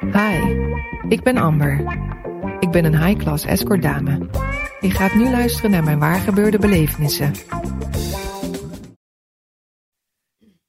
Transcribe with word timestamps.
Hi, 0.00 0.38
ik 1.08 1.22
ben 1.22 1.36
Amber. 1.36 1.80
Ik 2.60 2.70
ben 2.70 2.84
een 2.84 3.04
high-class 3.04 3.44
escort 3.44 3.82
dame. 3.82 4.28
Je 4.80 4.90
gaat 4.90 5.14
nu 5.14 5.30
luisteren 5.30 5.70
naar 5.70 5.84
mijn 5.84 5.98
waargebeurde 5.98 6.58
belevenissen. 6.58 7.32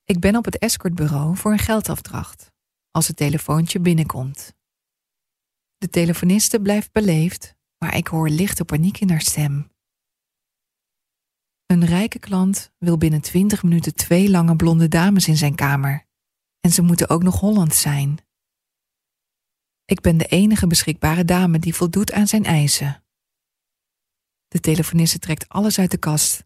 Ik 0.03 0.19
ben 0.19 0.35
op 0.35 0.45
het 0.45 0.57
escortbureau 0.57 1.35
voor 1.35 1.51
een 1.51 1.59
geldafdracht. 1.59 2.51
Als 2.91 3.07
het 3.07 3.15
telefoontje 3.17 3.79
binnenkomt. 3.79 4.53
De 5.77 5.89
telefoniste 5.89 6.61
blijft 6.61 6.91
beleefd, 6.91 7.55
maar 7.77 7.95
ik 7.95 8.07
hoor 8.07 8.29
lichte 8.29 8.65
paniek 8.65 8.99
in 8.99 9.09
haar 9.09 9.21
stem. 9.21 9.71
Een 11.65 11.85
rijke 11.85 12.19
klant 12.19 12.71
wil 12.77 12.97
binnen 12.97 13.21
20 13.21 13.63
minuten 13.63 13.95
twee 13.95 14.29
lange 14.29 14.55
blonde 14.55 14.87
dames 14.87 15.27
in 15.27 15.37
zijn 15.37 15.55
kamer. 15.55 16.05
En 16.59 16.71
ze 16.71 16.81
moeten 16.81 17.09
ook 17.09 17.23
nog 17.23 17.39
Holland 17.39 17.75
zijn. 17.75 18.26
Ik 19.87 20.01
ben 20.01 20.17
de 20.17 20.25
enige 20.25 20.67
beschikbare 20.67 21.25
dame 21.25 21.59
die 21.59 21.75
voldoet 21.75 22.11
aan 22.11 22.27
zijn 22.27 22.45
eisen. 22.45 23.03
De 24.47 24.59
telefoniste 24.59 25.19
trekt 25.19 25.49
alles 25.49 25.79
uit 25.79 25.91
de 25.91 25.97
kast, 25.97 26.45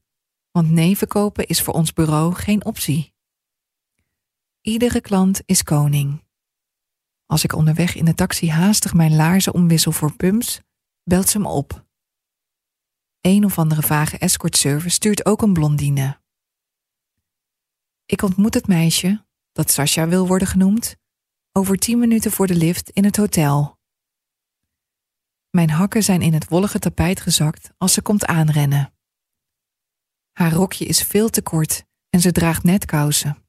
want 0.51 0.71
nee 0.71 0.97
verkopen 0.97 1.47
is 1.47 1.61
voor 1.61 1.73
ons 1.73 1.93
bureau 1.93 2.33
geen 2.33 2.65
optie. 2.65 3.13
Iedere 4.61 5.01
klant 5.01 5.41
is 5.45 5.63
koning. 5.63 6.23
Als 7.25 7.43
ik 7.43 7.53
onderweg 7.53 7.95
in 7.95 8.05
de 8.05 8.15
taxi 8.15 8.49
haastig 8.49 8.93
mijn 8.93 9.15
laarzen 9.15 9.53
omwissel 9.53 9.91
voor 9.91 10.15
pumps, 10.15 10.59
belt 11.03 11.29
ze 11.29 11.39
me 11.39 11.47
op. 11.47 11.85
Een 13.21 13.45
of 13.45 13.57
andere 13.57 13.81
vage 13.81 14.17
escortservice 14.17 14.95
stuurt 14.95 15.25
ook 15.25 15.41
een 15.41 15.53
blondine. 15.53 16.21
Ik 18.05 18.21
ontmoet 18.21 18.53
het 18.53 18.67
meisje, 18.67 19.25
dat 19.51 19.71
Sasha 19.71 20.07
wil 20.07 20.27
worden 20.27 20.47
genoemd, 20.47 20.99
over 21.51 21.77
tien 21.77 21.99
minuten 21.99 22.31
voor 22.31 22.47
de 22.47 22.55
lift 22.55 22.89
in 22.89 23.03
het 23.03 23.17
hotel. 23.17 23.79
Mijn 25.49 25.69
hakken 25.69 26.03
zijn 26.03 26.21
in 26.21 26.33
het 26.33 26.47
wollige 26.47 26.79
tapijt 26.79 27.21
gezakt 27.21 27.71
als 27.77 27.93
ze 27.93 28.01
komt 28.01 28.25
aanrennen. 28.25 28.93
Haar 30.31 30.51
rokje 30.51 30.85
is 30.85 31.03
veel 31.03 31.29
te 31.29 31.41
kort 31.41 31.83
en 32.09 32.21
ze 32.21 32.31
draagt 32.31 32.63
net 32.63 32.85
kousen. 32.85 33.45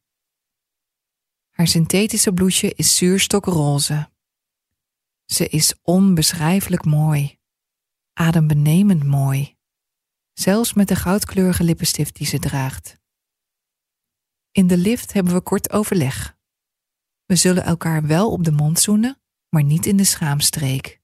Haar 1.51 1.67
synthetische 1.67 2.33
blouseje 2.33 2.75
is 2.75 2.97
zuurstokroze. 2.97 4.11
Ze 5.25 5.49
is 5.49 5.75
onbeschrijfelijk 5.83 6.85
mooi, 6.85 7.39
adembenemend 8.13 9.05
mooi, 9.05 9.57
zelfs 10.33 10.73
met 10.73 10.89
de 10.89 10.97
goudkleurige 10.97 11.65
lippenstift 11.65 12.17
die 12.17 12.27
ze 12.27 12.39
draagt. 12.39 13.01
In 14.51 14.67
de 14.67 14.77
lift 14.77 15.13
hebben 15.13 15.33
we 15.33 15.41
kort 15.41 15.71
overleg. 15.71 16.37
We 17.33 17.39
zullen 17.39 17.65
elkaar 17.65 18.07
wel 18.07 18.33
op 18.33 18.45
de 18.45 18.53
mond 18.53 18.81
zoenen, 18.81 19.21
maar 19.49 19.63
niet 19.63 19.87
in 19.87 19.97
de 19.97 20.05
schaamstreek. 20.05 21.01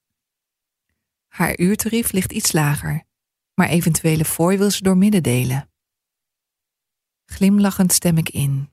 Haar 1.28 1.58
uurtarief 1.58 2.12
ligt 2.12 2.32
iets 2.32 2.52
lager, 2.52 3.04
maar 3.54 3.68
eventuele 3.68 4.24
fooi 4.24 4.58
wil 4.58 4.70
ze 4.70 4.82
door 4.82 4.96
midden 4.96 5.22
delen. 5.22 5.70
Glimlachend 7.24 7.92
stem 7.92 8.18
ik 8.18 8.28
in. 8.28 8.70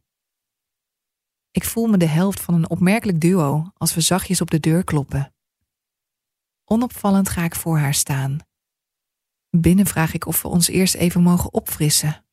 Ik 1.51 1.63
voel 1.63 1.87
me 1.87 1.97
de 1.97 2.05
helft 2.05 2.41
van 2.41 2.53
een 2.53 2.69
opmerkelijk 2.69 3.21
duo 3.21 3.71
als 3.77 3.93
we 3.93 4.01
zachtjes 4.01 4.41
op 4.41 4.51
de 4.51 4.59
deur 4.59 4.83
kloppen. 4.83 5.33
Onopvallend 6.63 7.29
ga 7.29 7.43
ik 7.43 7.55
voor 7.55 7.77
haar 7.77 7.93
staan. 7.93 8.37
Binnen 9.49 9.85
vraag 9.85 10.13
ik 10.13 10.25
of 10.25 10.41
we 10.41 10.47
ons 10.47 10.67
eerst 10.67 10.95
even 10.95 11.21
mogen 11.21 11.53
opfrissen. 11.53 12.25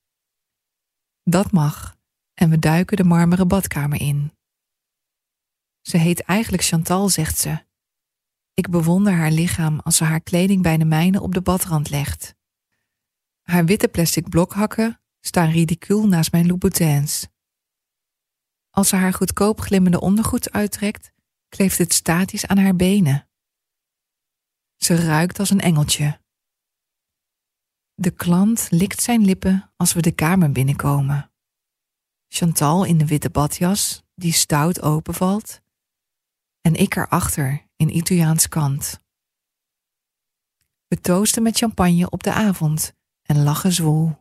Dat 1.22 1.52
mag, 1.52 1.96
en 2.34 2.50
we 2.50 2.58
duiken 2.58 2.96
de 2.96 3.04
marmeren 3.04 3.48
badkamer 3.48 4.00
in. 4.00 4.32
Ze 5.82 5.96
heet 5.96 6.20
eigenlijk 6.20 6.62
Chantal, 6.62 7.08
zegt 7.08 7.38
ze. 7.38 7.64
Ik 8.54 8.70
bewonder 8.70 9.12
haar 9.12 9.30
lichaam 9.30 9.80
als 9.80 9.96
ze 9.96 10.04
haar 10.04 10.20
kleding 10.20 10.62
bij 10.62 10.76
de 10.76 10.84
mijne 10.84 11.20
op 11.20 11.34
de 11.34 11.42
badrand 11.42 11.90
legt. 11.90 12.34
Haar 13.42 13.64
witte 13.64 13.88
plastic 13.88 14.28
blokhakken 14.28 15.00
staan 15.20 15.50
ridicuul 15.50 16.06
naast 16.06 16.32
mijn 16.32 16.46
Louboutins. 16.46 17.26
Als 18.70 18.88
ze 18.88 18.96
haar 18.96 19.12
goedkoop 19.12 19.60
glimmende 19.60 20.00
ondergoed 20.00 20.50
uittrekt, 20.52 21.12
kleeft 21.48 21.78
het 21.78 21.92
statisch 21.92 22.46
aan 22.46 22.58
haar 22.58 22.76
benen. 22.76 23.28
Ze 24.76 24.94
ruikt 24.94 25.38
als 25.38 25.50
een 25.50 25.60
engeltje. 25.60 26.20
De 27.94 28.10
klant 28.10 28.66
likt 28.70 29.02
zijn 29.02 29.24
lippen 29.24 29.72
als 29.76 29.92
we 29.92 30.00
de 30.00 30.12
kamer 30.12 30.52
binnenkomen. 30.52 31.30
Chantal 32.28 32.84
in 32.84 32.98
de 32.98 33.06
witte 33.06 33.30
badjas, 33.30 34.02
die 34.14 34.32
stout 34.32 34.82
openvalt, 34.82 35.61
en 36.62 36.74
ik 36.74 36.96
erachter 36.96 37.66
in 37.76 37.96
Italiaans 37.96 38.48
kant. 38.48 39.00
We 40.86 41.00
toosten 41.00 41.42
met 41.42 41.56
champagne 41.56 42.10
op 42.10 42.22
de 42.22 42.32
avond 42.32 42.94
en 43.22 43.42
lachen 43.42 43.72
zwoel. 43.72 44.20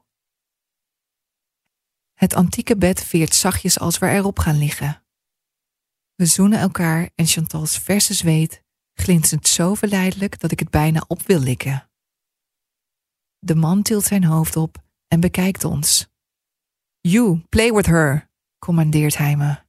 Het 2.14 2.34
antieke 2.34 2.78
bed 2.78 3.04
veert 3.04 3.36
zachtjes 3.36 3.80
als 3.80 3.98
we 3.98 4.08
erop 4.10 4.40
gaan 4.40 4.58
liggen. 4.58 5.04
We 6.16 6.26
zoenen 6.26 6.60
elkaar 6.60 7.10
en 7.16 7.26
Chantal's 7.26 7.78
verse 7.78 8.14
zweet 8.14 8.64
glinstert 8.94 9.48
zo 9.48 9.74
verleidelijk 9.74 10.40
dat 10.40 10.52
ik 10.52 10.60
het 10.60 10.70
bijna 10.70 11.04
op 11.08 11.22
wil 11.22 11.40
likken. 11.40 11.90
De 13.40 13.56
man 13.56 13.82
tilt 13.82 14.04
zijn 14.04 14.24
hoofd 14.24 14.56
op 14.56 14.84
en 15.08 15.20
bekijkt 15.20 15.64
ons. 15.64 16.10
You, 17.00 17.40
play 17.50 17.72
with 17.72 17.86
her, 17.86 18.30
commandeert 18.60 19.18
hij 19.18 19.36
me. 19.38 19.64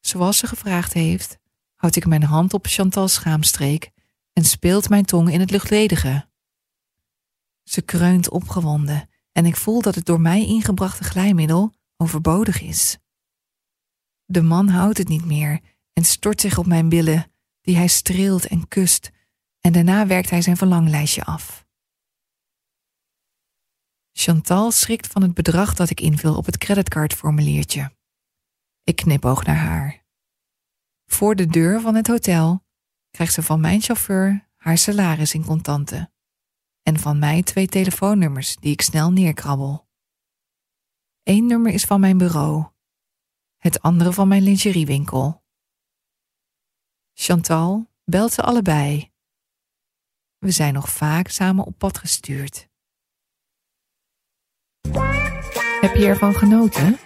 Zoals 0.00 0.38
ze 0.38 0.46
gevraagd 0.46 0.92
heeft, 0.92 1.38
houd 1.84 1.96
ik 1.96 2.06
mijn 2.06 2.22
hand 2.22 2.54
op 2.54 2.66
Chantal's 2.66 3.12
schaamstreek 3.12 3.90
en 4.32 4.44
speelt 4.44 4.88
mijn 4.88 5.04
tong 5.04 5.32
in 5.32 5.40
het 5.40 5.50
luchtledige. 5.50 6.28
Ze 7.62 7.82
kreunt 7.82 8.30
opgewonden 8.30 9.08
en 9.32 9.46
ik 9.46 9.56
voel 9.56 9.82
dat 9.82 9.94
het 9.94 10.06
door 10.06 10.20
mij 10.20 10.46
ingebrachte 10.46 11.04
glijmiddel 11.04 11.74
overbodig 11.96 12.62
is. 12.62 12.98
De 14.24 14.42
man 14.42 14.68
houdt 14.68 14.98
het 14.98 15.08
niet 15.08 15.24
meer 15.24 15.60
en 15.92 16.04
stort 16.04 16.40
zich 16.40 16.58
op 16.58 16.66
mijn 16.66 16.88
billen, 16.88 17.32
die 17.60 17.76
hij 17.76 17.88
streelt 17.88 18.46
en 18.46 18.68
kust, 18.68 19.10
en 19.60 19.72
daarna 19.72 20.06
werkt 20.06 20.30
hij 20.30 20.42
zijn 20.42 20.56
verlanglijstje 20.56 21.24
af. 21.24 21.66
Chantal 24.12 24.70
schrikt 24.70 25.06
van 25.06 25.22
het 25.22 25.34
bedrag 25.34 25.74
dat 25.74 25.90
ik 25.90 26.00
invul 26.00 26.36
op 26.36 26.46
het 26.46 26.58
creditcardformuliertje. 26.58 27.92
Ik 28.84 28.96
knipoog 28.96 29.44
naar 29.44 29.56
haar. 29.56 30.03
Voor 31.14 31.34
de 31.34 31.46
deur 31.46 31.80
van 31.80 31.94
het 31.94 32.06
hotel 32.06 32.64
krijgt 33.10 33.32
ze 33.32 33.42
van 33.42 33.60
mijn 33.60 33.80
chauffeur 33.80 34.48
haar 34.56 34.78
salaris 34.78 35.34
in 35.34 35.44
contanten 35.44 36.12
en 36.82 36.98
van 36.98 37.18
mij 37.18 37.42
twee 37.42 37.66
telefoonnummers 37.66 38.56
die 38.56 38.72
ik 38.72 38.82
snel 38.82 39.12
neerkrabbel. 39.12 39.88
Eén 41.22 41.46
nummer 41.46 41.72
is 41.72 41.84
van 41.84 42.00
mijn 42.00 42.18
bureau, 42.18 42.66
het 43.56 43.82
andere 43.82 44.12
van 44.12 44.28
mijn 44.28 44.42
lingeriewinkel. 44.42 45.42
Chantal 47.12 47.90
belt 48.04 48.32
ze 48.32 48.42
allebei. 48.42 49.12
We 50.38 50.50
zijn 50.50 50.74
nog 50.74 50.88
vaak 50.88 51.28
samen 51.28 51.64
op 51.64 51.78
pad 51.78 51.98
gestuurd. 51.98 52.68
Heb 55.80 55.94
je 55.94 56.06
ervan 56.06 56.34
genoten? 56.34 56.98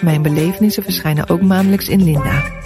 Mijn 0.00 0.22
belevenissen 0.22 0.82
verschijnen 0.82 1.28
ook 1.28 1.42
maandelijks 1.42 1.88
in 1.88 2.02
Linda. 2.02 2.62